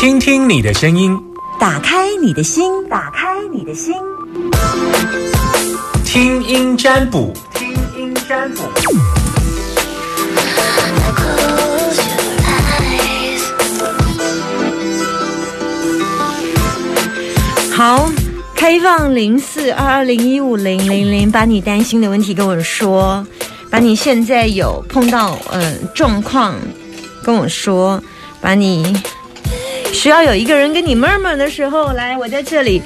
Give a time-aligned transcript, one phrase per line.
[0.00, 1.14] 听听你的声音，
[1.58, 3.92] 打开你的心，打开你的心，
[6.06, 8.62] 听音占卜，听音占卜。
[17.70, 18.10] 好，
[18.56, 23.22] 开放零四二二零一五零零零，把你担心的问题跟我说，
[23.68, 26.54] 把你现在有碰到呃状况
[27.22, 28.02] 跟我说，
[28.40, 28.98] 把你
[29.92, 32.80] 需要有一个人跟你默默的时候，来，我在这里，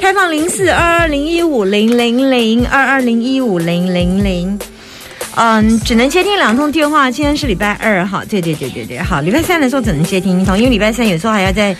[0.00, 4.58] 开放零四二二零一五零零零二二零一五零零零。
[5.36, 7.10] 嗯，只能接听两通电话。
[7.10, 11.74] 今天是礼拜二，哈，对对对对对，好，礼拜三的时候只能接听一通，因为礼拜三有时候还要再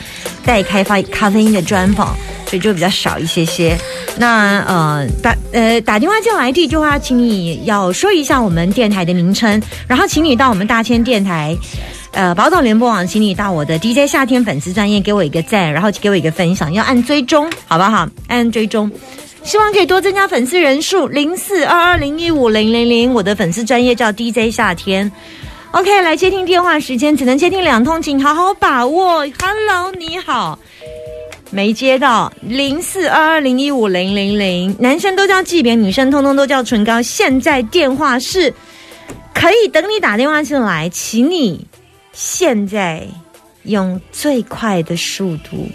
[0.45, 2.17] 带开发咖啡因的专访，
[2.47, 3.77] 所以就比较少一些些。
[4.17, 11.55] 那呃打呃打电话进来，第一句话，请你要说一下我们电台的名称，然后请你到我们大千电台，
[12.13, 18.09] 呃宝岛联播网，请你到我的 DJ 夏天粉丝专业给我一个赞，然后给我一个分享，要按追踪，好不好？
[18.29, 18.91] 按追踪。
[19.43, 25.11] 希望可以多增加粉丝人数，零四二二零一五零零零，我的粉丝专业叫 DJ 夏天。
[25.71, 29.25] OK，来接听电话时间只能接听两通，请好好把握。
[29.39, 30.59] Hello，你好，
[31.51, 37.01] 没接到，零四二二零一五零零零，男生都叫季别，女生通通都叫唇膏。
[37.01, 38.53] 现在电话是
[39.33, 41.67] 可以等你打电话进来，请你
[42.13, 43.07] 现在
[43.63, 45.69] 用最快的速度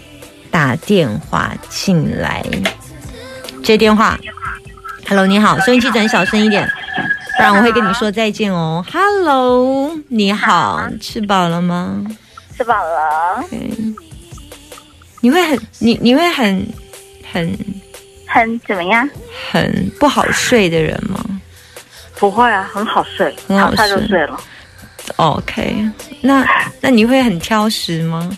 [0.50, 2.44] 打电话进来。
[3.62, 4.18] 接电话
[5.08, 6.68] ，Hello，你好，收音机转小声一点，
[7.36, 8.84] 不然我会跟你说再见哦。
[8.92, 12.04] Hello，你好，吃饱了吗？
[12.56, 13.44] 吃饱了。
[15.20, 16.66] 你会很你你会很
[17.32, 17.58] 很
[18.28, 19.08] 很怎么样？
[19.50, 21.18] 很不好睡的人吗？
[22.18, 24.40] 不会啊，很好睡，很好睡就睡了。
[25.16, 25.88] OK，
[26.20, 26.46] 那
[26.80, 28.36] 那你会很挑食吗？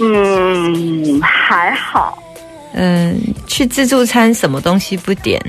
[0.00, 2.22] 嗯，还好。
[2.74, 5.40] 嗯，去自助餐什么东西不点？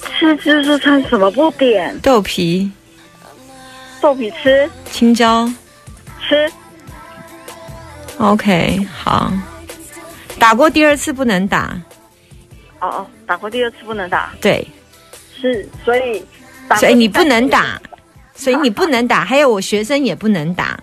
[0.00, 1.96] 吃自助餐什么不点？
[2.00, 2.70] 豆皮，
[4.00, 4.68] 豆皮吃。
[4.90, 5.48] 青椒，
[6.26, 6.50] 吃。
[8.18, 9.32] OK，好。
[10.38, 11.76] 打过第二次不能打。
[12.80, 14.32] 哦哦，打过第二次不能打。
[14.40, 14.66] 对。
[15.40, 16.24] 是，所以。
[16.78, 17.80] 所以你不能打，
[18.34, 20.78] 所以你不能打，还有我学生也不能打。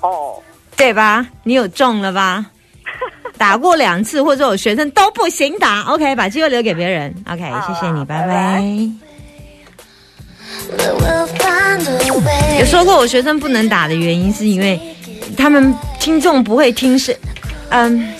[0.00, 0.42] 哦。
[0.76, 1.26] 对吧？
[1.44, 2.44] 你有中了吧？
[3.38, 8.62] 打过两次，或者我学生都不行打，OK，把机会留给别人，OK，谢谢你，拜拜。
[12.58, 14.80] 有说过我学生不能打的原因，是因为
[15.36, 17.16] 他们听众不会听是，
[17.70, 18.14] 嗯，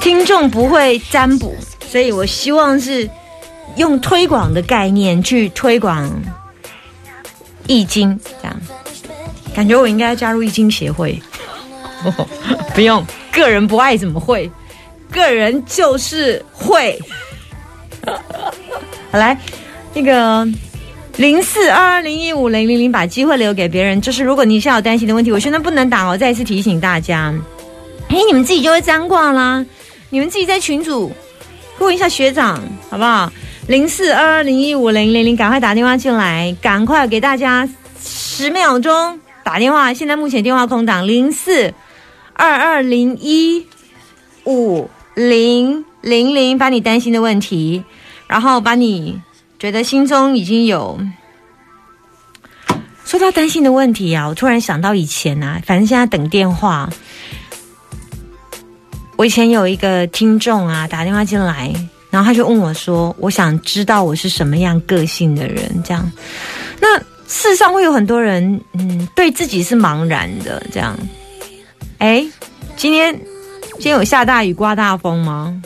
[0.00, 1.56] 听众不会占卜，
[1.88, 3.08] 所以我希望是
[3.76, 6.10] 用推广的概念去推广
[7.66, 8.56] 易经，这样，
[9.54, 11.20] 感觉我应该加入易经协会。
[12.74, 14.50] 不用，个人不爱怎么会，
[15.12, 16.98] 个人就是会。
[19.12, 19.38] 好来，
[19.92, 20.48] 那个
[21.16, 24.00] 零四二二零一五零零零，把机会留给别人。
[24.00, 26.16] 就是如果你现在有担心的问题，我现在不能打哦。
[26.16, 27.34] 再一次提醒大家，
[28.08, 29.64] 哎，你们自己就会占卦啦。
[30.08, 31.12] 你们自己在群组
[31.78, 32.58] 问一下学长，
[32.88, 33.30] 好不好？
[33.70, 37.68] 零四二二零一五零零零，赶快打电话进来，赶快给大家
[38.02, 39.94] 十秒钟打电话。
[39.94, 41.72] 现在目前电话空档，零四。
[42.32, 43.64] 二二零一
[44.44, 47.84] 五零零零，把你担心的问题，
[48.26, 49.20] 然后把你
[49.56, 50.98] 觉得心中已经有
[53.04, 56.90] 说到担心的问题啊，我突然想到以前啊，反正现在等电话。
[59.16, 61.72] 我以前有一个听众啊，打电话进来，
[62.10, 66.10] 然后他就问我说：“我想知道我是什么样个性的人。”这样，
[66.80, 70.98] 那世上会有很多人，嗯，对自己是茫然的，这样。
[71.98, 72.26] 哎，
[72.76, 73.14] 今天
[73.74, 75.62] 今天有下大雨、刮大风吗？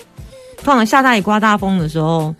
[0.62, 2.34] 通常下大雨、刮大风的时候，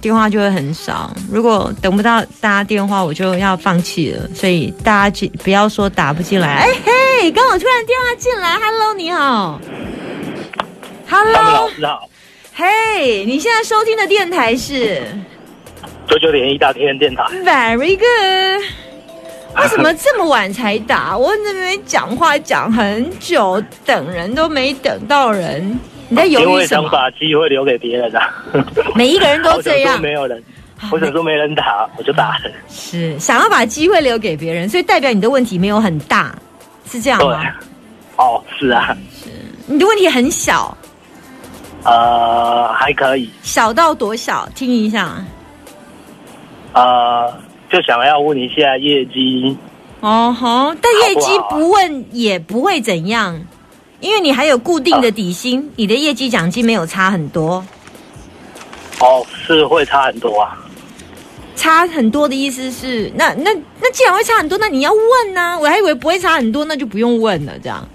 [0.00, 1.14] 电话就会很少。
[1.30, 4.28] 如果等不到大家电话，我就要放弃了。
[4.34, 6.54] 所以大家不要说打不进来。
[6.54, 9.60] 哎嘿，刚好突然电话进来，Hello，你好
[11.08, 12.09] ，Hello，老师好。
[12.52, 15.02] 嘿，你现在收听的电台是
[16.08, 17.22] 九九点一大天电台。
[17.44, 18.64] Very good。
[19.56, 21.16] 为什么这么晚才打？
[21.16, 25.78] 我那边讲话讲很久，等人都没等到人。
[26.08, 26.82] 你在犹豫什么？
[26.82, 28.44] 想把机会留给别人啊！
[28.94, 30.00] 每一个人都 这样。
[30.00, 30.42] 没有人，
[30.90, 32.50] 我想说没人打，我就打了。
[32.68, 36.34] 是想要把机会留给别人，所以代表你的问题没有很大，
[36.90, 37.42] 是这样吗？
[38.16, 38.96] 哦，是啊。
[39.22, 39.30] 是
[39.66, 40.76] 你的问题很小。
[41.84, 43.30] 呃，还可以。
[43.42, 44.48] 小到多小？
[44.54, 45.24] 听一下。
[46.72, 47.32] 呃。
[47.70, 49.56] 就想要问一下业绩，
[50.00, 53.40] 哦吼，但业绩不问也不会怎样，
[54.00, 57.64] 因为你还有固定的底薪，你的业绩奖金没有差很多。
[58.98, 60.58] 哦，是会差很多啊。
[61.54, 67.88] 差很多的意思是，那那那既然会差很多，那你要问呢、我还以为不会差很多，那就不用问了，这样。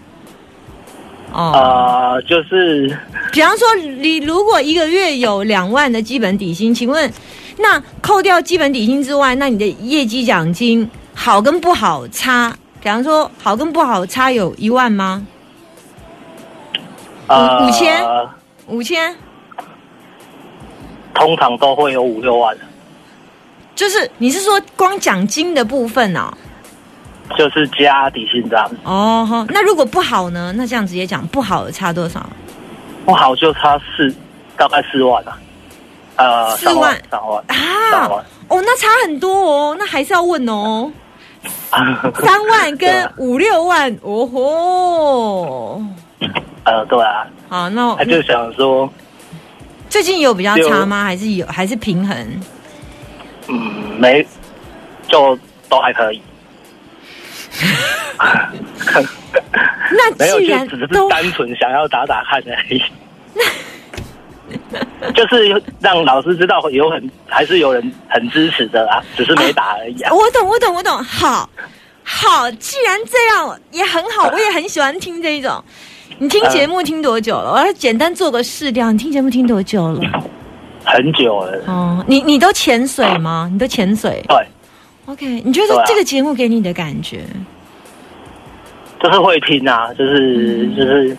[1.36, 2.98] 哦，呃，就是
[3.34, 7.12] 比方说，你如果一个月有两万的基本底薪，请问，
[7.58, 12.56] 那扣掉基本底薪之外，那你的业绩奖金好跟不好差？
[12.82, 15.28] 比方说，好跟不好差有一万吗？
[17.28, 18.08] 呃五千
[18.68, 19.14] 五千？
[21.14, 22.56] 通常都会有五六万，
[23.76, 26.31] 就是你是说光奖金的部分哦？
[27.38, 28.69] 就是加底薪这样。
[28.83, 30.54] 哦，好那如果不好呢？
[30.56, 32.25] 那这样直接讲，不好差多少？
[33.06, 34.13] 不好就差四，
[34.57, 35.38] 大概四万啊。
[36.18, 38.25] 呃，四万三万，啊万。
[38.48, 40.92] 哦，那差很多哦，那还是要问哦。
[41.72, 45.81] 三万跟五六万，哦吼。
[46.63, 48.89] 呃，对啊，好，那他就想说，
[49.89, 51.04] 最近有比较差吗？
[51.04, 51.45] 还是有？
[51.48, 52.42] 还是平衡？
[53.48, 54.25] 嗯，没，
[55.07, 55.38] 就
[55.69, 56.21] 都还可以。
[59.92, 62.81] 那 没有，既然就只是单纯想要打打看而已。
[65.16, 70.13] 就是让老师知道有很还是有人很支持的啊，只是没打而已啊。
[70.13, 71.04] 我懂，我懂，我懂。
[71.04, 71.50] 好，
[72.04, 75.63] 好，既然这样也很好，我也很喜欢听这一种。
[76.18, 77.52] 你听节目听多久了？
[77.52, 78.92] 我要简单做个试调。
[78.92, 80.02] 你听节目听多久了？
[80.86, 83.50] 很久了，哦，你你都潜水吗？
[83.52, 84.48] 你都潜水对，
[85.06, 87.22] ？OK，你觉得这个节目给你的感觉？
[89.02, 91.18] 就是会听啊，就是嗯就是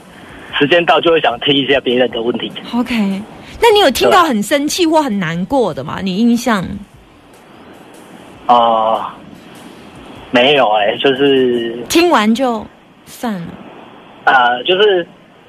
[0.59, 2.51] 时间到就会想听一下别人的问题。
[2.75, 2.95] OK，
[3.61, 6.01] 那你有听到很生气或很难过的吗？
[6.03, 6.67] 你印象？
[8.49, 9.05] 哦、
[10.31, 12.65] 没有哎、就是听完就
[13.05, 13.49] 算了。
[14.25, 15.07] 呃，就是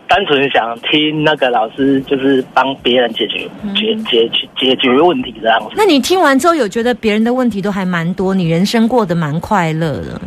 [0.08, 5.68] 单纯想听那个老师，就是帮别人解决嗯解解决解决问题这样子。
[5.76, 10.22] 那你听完之后有觉得别人的问题都还蛮多，你人生过得蛮快乐的？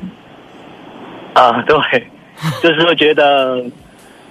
[1.34, 1.76] 啊、对，
[2.62, 3.64] 就是会觉得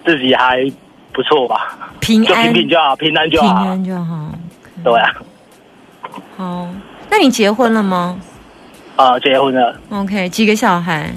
[0.06, 0.63] 自己还
[1.12, 3.66] 不错吧，平安就平平就好，平安就好平好。
[3.66, 4.31] 安就好。
[4.84, 5.16] 对啊，
[6.38, 6.68] 好，
[7.10, 8.19] 那你结婚了吗
[8.95, 11.10] 啊、结婚了？OK，几个小孩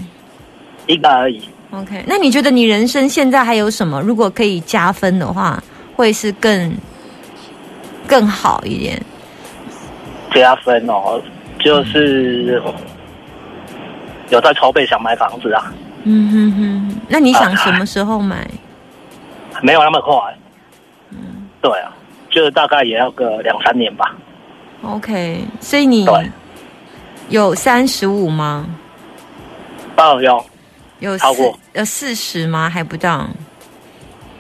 [0.87, 1.43] 一个而已。
[1.73, 4.01] ？OK，那你觉得你人生现在还有什么？
[4.01, 5.63] 如果可以加分的话，
[5.97, 6.75] 会是更
[8.07, 9.03] 更好一点？
[10.35, 11.21] 加分哦，
[11.59, 12.63] 就是
[14.31, 15.73] 有在筹备想买房子啊，
[16.05, 18.49] 嗯哼哼，那你想什么时候买？
[19.61, 20.13] 没有那么快。
[21.11, 21.93] 嗯对啊，
[22.31, 24.15] 就大概也要个两三年吧。
[24.83, 26.09] OK，所以你
[27.29, 28.67] 有三十五吗？
[29.97, 30.45] 哦，有
[31.03, 32.71] 有超过四有四十吗？
[32.71, 33.29] 还不到，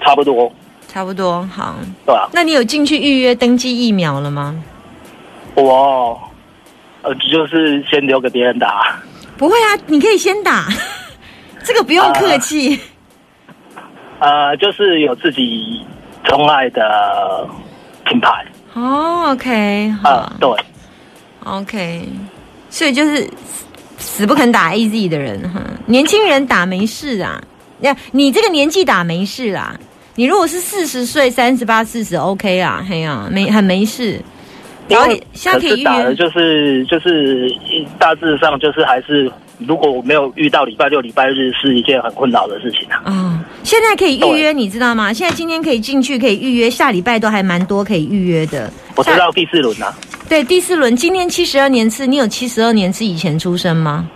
[0.00, 0.50] 差不多。
[0.88, 1.42] 差不多。
[1.46, 1.74] 好，
[2.06, 4.54] 对啊，那你有进去预约登记疫苗了吗？
[5.54, 6.18] 我
[7.02, 8.96] 呃就是先留给别人打。
[9.36, 10.66] 不会啊，你可以先打，
[11.64, 12.78] 这个不用客气。
[14.20, 15.84] 呃，就是有自己
[16.22, 17.48] 钟爱的
[18.04, 18.46] 品牌。
[18.74, 20.64] 哦，OK，啊、好对
[21.44, 22.08] ，，OK，
[22.70, 23.28] 所以就是
[24.02, 27.40] 死死不肯打 AZ 的人哈，年轻人打没事啊，
[27.80, 29.78] 那，你这个年纪打没事啦。
[30.14, 34.20] 你如果是四十岁、三十八、四十，OK 啊，嘿呀、没很没事。
[34.88, 37.48] 因为早点现在可以预约，就是就是
[37.98, 43.00] 大致上就是还是如果我没有遇到礼拜六、礼拜日是一件很困扰的事情啊。
[43.06, 45.12] 哦，现在可以预约，你知道吗？
[45.12, 48.70] 现在今天可以进去，可以预约，下礼拜都还蛮多可以预约的。
[48.96, 49.96] 我知道第四轮啊。
[50.32, 54.08] 对，第四轮，今年七十二年次，你有七十二年次以前出生吗？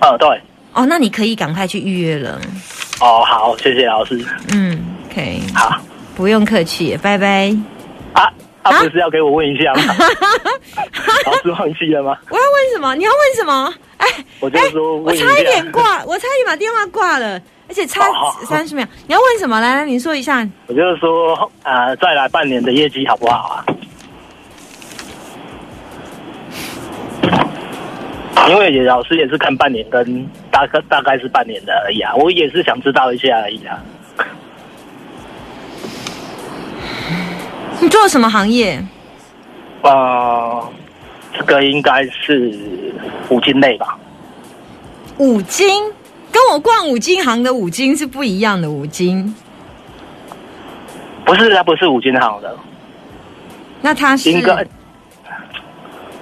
[0.00, 0.26] 呃，对。
[0.72, 2.40] 哦，那你可以赶快去预约了。
[3.02, 4.18] 哦，好，谢谢老师。
[4.54, 5.78] 嗯，OK，好
[6.16, 7.54] 不用客气，拜拜。
[8.14, 8.32] 啊，
[8.64, 9.94] 他、啊不是要给我问一下吗？
[11.26, 12.16] 老师忘记了吗？
[12.30, 12.94] 我要问什么？
[12.94, 13.74] 你要问什么？
[13.98, 14.06] 哎，
[14.40, 15.14] 我就说我。
[15.16, 18.00] 差一点挂，我差一点把电话挂了，而且差
[18.46, 18.86] 三十秒。
[19.06, 19.60] 你要问什么？
[19.60, 20.48] 来来，你说一下。
[20.66, 23.64] 我就是说，呃，再来半年的业绩好不好啊？
[28.48, 33.78] 因为也老师也是看半年跟大概大概是半年的而已啊，我也是想知道一下而已啊。
[37.80, 38.82] 你做什么行业？
[39.82, 40.68] 呃，
[41.32, 42.52] 这个应该是
[43.28, 43.98] 五金类吧？
[45.18, 45.84] 五金，
[46.32, 49.34] 跟我逛五金行的五金是不一样的五金。
[51.24, 52.56] 不是，它不是五金行的，
[53.82, 54.66] 那它是应该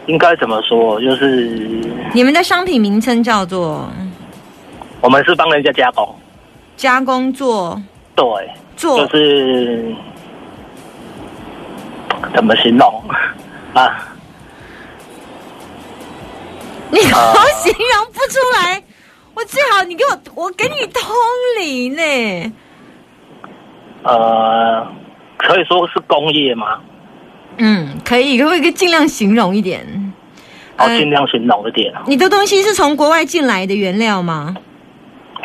[0.06, 1.00] 应该怎么说？
[1.00, 1.80] 就是
[2.12, 3.88] 你们的商品名称叫做
[5.00, 6.14] 我们是帮人家加工，
[6.76, 7.80] 加工做
[8.14, 8.24] 对，
[8.76, 9.94] 做就是
[12.34, 13.04] 怎么形容
[13.74, 13.98] 啊？
[16.90, 18.82] 你给我形容不出来，
[19.34, 21.02] 我最好你给我，我给你通
[21.58, 22.52] 灵呢。
[24.04, 24.86] 呃，
[25.36, 26.78] 可以说是工业吗？
[27.58, 29.80] 嗯，可以，可不可以尽量形容一点？
[30.78, 31.92] 哦，呃尽量形容一点。
[32.06, 34.54] 你的东西是从国外进来的原料吗？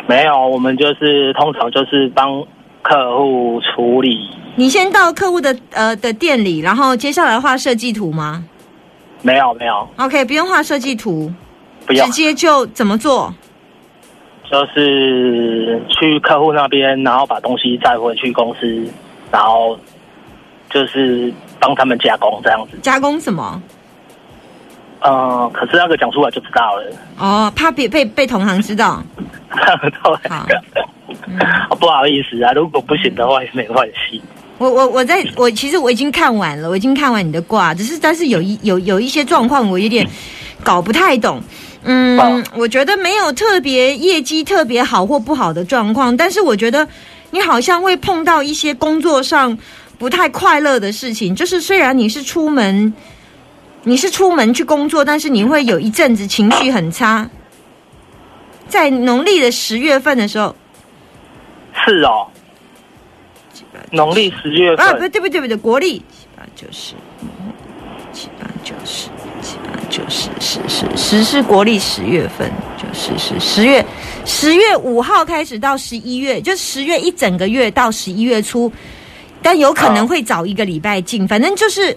[0.06, 2.44] 没有，我们就是通常就是帮
[2.82, 4.18] 客户处理。
[4.56, 8.44] 你先到客户的呃的店里，然后接下来画设计图吗
[9.22, 11.32] 没有没有，？OK，不用画设计图，
[11.86, 13.32] 不要直，接就怎么做？
[14.50, 18.84] 就是去客户那边，然后把东西载回去公司，
[19.30, 19.78] 然后
[20.72, 22.78] 就是帮他们加工这样子。
[22.82, 23.60] 加工什么？
[25.00, 26.84] 呃，可是那个讲出来就知道了。
[27.18, 29.02] 哦，怕别被被同行知道。
[29.50, 29.90] 对
[30.30, 30.46] 好，
[31.70, 34.22] 哦不好意思啊，如果不行的话也没关系。
[34.58, 40.06] 我我我在我其实我已经看完了，我已经看完你的卦，只是但是有一有有一些状况我有点
[40.62, 41.42] 搞不太懂。
[41.84, 46.86] 嗯哦，我觉得没有特别业绩特别好或不好的状况，但是我觉得
[47.32, 49.58] 你好像会碰到一些工作上
[50.02, 51.32] 不太快乐的事情。
[51.32, 52.92] 就是虽然你是出门，
[53.84, 57.30] 你是出门去工作，但是你会有一阵子情绪很差。
[58.66, 60.56] 在农历的十月份的时候，
[61.86, 62.26] 是哦，
[63.92, 64.84] 农历十月份。
[64.84, 66.02] 啊，不，对不对不对，国历。
[66.10, 66.94] 七八九十，
[68.12, 69.08] 七八九十，
[69.40, 73.86] 七八九十，十十十是国历十月份，就是是十月
[74.24, 78.72] 十月五号开始到十一月，就十月一整个月到十一月初，
[79.42, 81.96] 但有可能会早一个礼拜进，反正就是。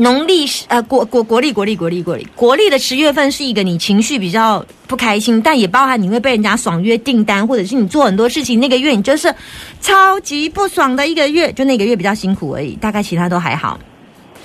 [0.00, 9.34] 农历十呃国国国历国历国历国历国历的十月份是一个你情绪比较不开心，但也包含你会被人家爽约订单，或者是你做很多事情那个月你就是
[9.80, 13.76] 超级不爽的一个月，就那个月比较辛苦而已，大概其他都还好。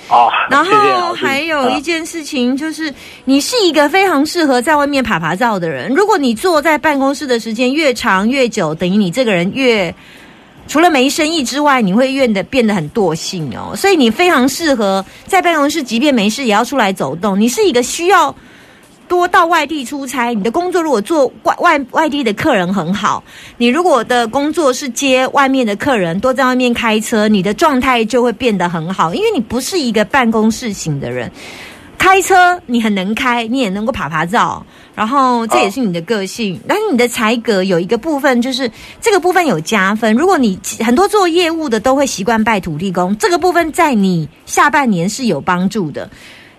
[0.09, 2.91] 哦，然后还有一啊件事情就是，
[3.25, 5.93] 你是一个非常适合在外面爬爬照的人。
[5.93, 9.93] 如果你坐在办公室的时间越长越久，等于你这个人越
[10.67, 13.75] 除了没生意之外，你会变得变得很惰性哦。
[13.75, 17.39] 所以你非常适合在办公室，即便没事也要出来走动。
[17.39, 18.35] 你是一个需要。
[19.05, 23.23] 多到外地出差，你的工作如果做外外外地的客人很好，
[23.57, 31.29] 你如果的工作是接外面的客人，多在外面开车，你的状态就会变得很好，因为你不是一个办公室型的人。
[31.97, 36.59] 开车你很能开，你也能够爬爬照，然后这也是你的个性。
[36.67, 38.69] 但是你的才格有一个部分，就是
[39.01, 40.13] 这个部分有加分。
[40.15, 46.09] 如果你很多做业务的都会习惯拜土地公，这个部分在你下半年是有帮助的。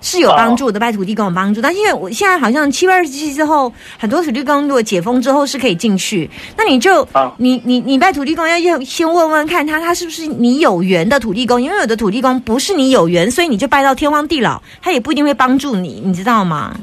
[0.07, 1.63] 是有帮助的，拜土地公有帮助。
[1.63, 16.77] 但因为我现在好像七月二十七之后，很多土地公如果解封之后是可以进去，那你就、你你你拜土地公要要先问问看他他是不是你有缘的土地公，因为有的土地公不是你有缘，所以你就拜到天荒地老，他也不一定会帮助你，你知道吗？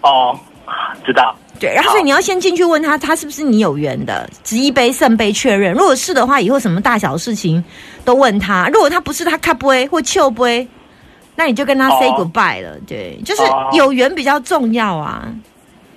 [0.00, 0.34] 哦，
[1.04, 1.34] 知道。
[1.60, 5.72] 对，然后所以你要先进去问他，他是不是你有缘的，执一杯圣杯确认。
[5.72, 7.62] 如果是的话，以后什么大小事情
[8.04, 10.66] 都问他；如果他不是，他卡杯或丘杯，
[11.36, 12.76] 那你就跟他 say 哦 goodbye 了。
[12.86, 15.28] 对，就是哦有缘比较重要啊。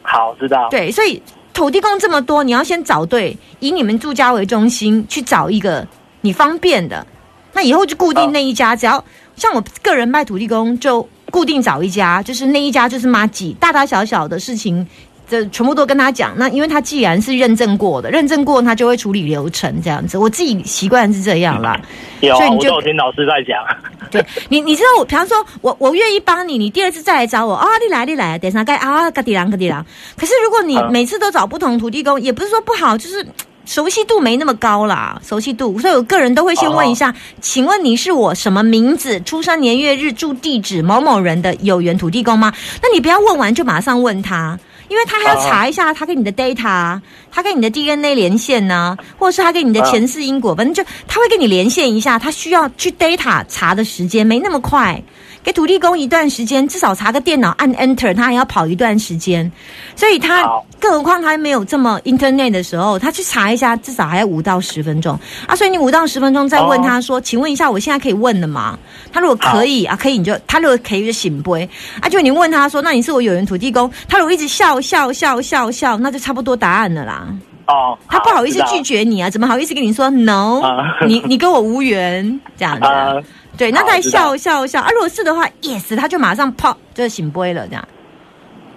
[0.04, 0.70] 好，知道。
[0.70, 1.22] 对，所以
[1.54, 5.86] 土地公这么多，你要先找对，以你们住家为中心去找一个
[6.22, 7.06] 你方便的。
[7.52, 9.04] 那以后就固定那一家，只要
[9.36, 14.88] 像我个人卖土地公，就固定找一家，就是那一家就是妈吉，大大小小的事情。
[15.30, 20.18] 这全部都跟他讲，那因为他既然是认证过的，认证过他就会处理流程这样子。
[20.18, 21.80] 我自己习惯是这样啦。
[22.22, 23.62] 所以你就听老师在讲。
[24.10, 29.86] 对你，你知道我，比方说我我愿意帮你，你第二次再来找我啊，你来你来，等一下该啊，个地郎个地郎。
[30.18, 33.28] 可是如果你啊每次都找不同土地公，也不是说不好，就是。
[33.68, 42.54] 嘖熟悉度没那么高啦，熟悉度，所以我个人都会先问一下，请问你是我什么名字、出生年月日、住地址某某人的有缘土地公吗？
[42.82, 44.58] 那你不要问完就马上问他，
[44.88, 55.04] 因为他还要查一下他跟你的 data，他跟你的 DNA 连线呢、或者是他跟你的前世因果，反正就他会跟你连线一下，他需要去 data 查的时间没那么快。
[55.48, 59.50] 给土地公一段时间，至少查个电脑按 Enter，他还要跑一段时间，
[59.96, 60.44] 所以他
[60.78, 65.56] 更何况他还没有这么 Internet 的时候，他去查一下，至少还要五到十分钟啊。
[65.56, 68.78] 所以你五到十分钟再问他说：“请问一下，我现在可以问了吗？”
[69.14, 71.70] 他如果可以啊，可以你就他如果可以就醒杯
[72.02, 72.10] 啊。
[72.10, 77.26] 就你问他说：“那你是我有缘土地公？”他如果一直笑笑笑笑笑，那就差不多答案了啦。
[77.68, 79.06] 哦，他不好意思拒绝。
[79.06, 82.86] 你啊，怎么好意思跟你说 no？、啊你你跟我无缘这样子。
[82.86, 83.14] 啊，
[83.58, 84.90] 对，那他笑笑笑啊。
[84.92, 87.88] 如果是的话，yes，他就马上泡就醒杯了，这样。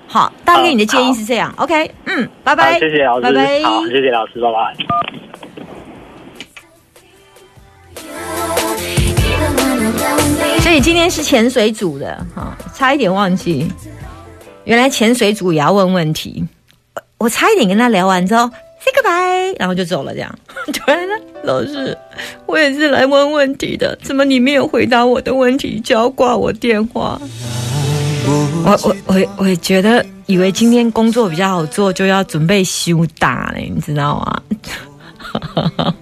[0.06, 4.74] 好，大哥，好你的建议是这样，OK，嗯，拜拜，，谢谢老师，拜拜，好，谢谢老师，拜拜。
[10.60, 13.70] 所以今天是潜水组的哈、差一点忘记，
[14.64, 16.44] 原来潜水组也要问问题。
[16.94, 20.12] 我我差一点跟他聊完之后，say goodbye，然后就走了。
[20.12, 20.38] 这样，
[20.72, 21.96] 突然呢，老师，
[22.46, 27.20] 我也是来问问题的，怎么你没有回答我的问题，就要挂我电话？
[28.26, 34.42] 我我我我觉得，以为今天工作比较好做，就要准备休大了，你知道吗？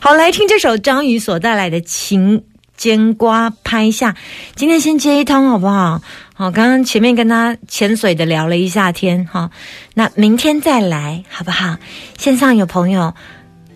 [0.00, 2.42] 好，来听这首张宇所带来的《情
[2.76, 4.12] 煎瓜拍下》。
[4.54, 6.00] 今天先接一通好不好？
[6.38, 9.50] 好，刚刚前面跟他潜水的聊了一下天哈，
[9.94, 11.78] 那明天再来好不好？
[12.18, 13.14] 线上有朋友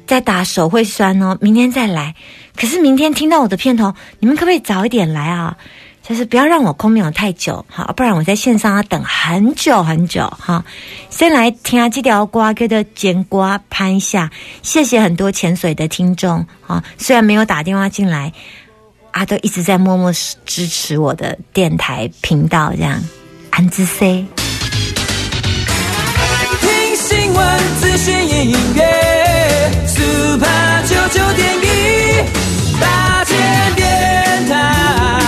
[0.07, 2.15] 在打手会酸哦，明天再来。
[2.55, 5.57] 可是明天听到我的片头，你们可不可以早一点来啊？
[6.03, 10.63] 就是不要让我空秒太久，好，不然我在线上要等很久很久哈。
[11.09, 18.35] 先来听这条瓜哥的煎瓜拍下，谢谢很多潜水的听众啊，虽然没有打电话进来，
[19.13, 20.13] 阿都一直在默默
[20.47, 23.03] 支持我的电台频道，这样。
[23.51, 24.25] 安姿 C
[26.61, 30.47] 听新闻资讯音乐，super
[30.87, 31.67] 九九点一
[32.81, 35.20] 大千电台。